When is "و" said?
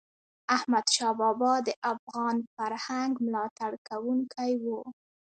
4.63-4.65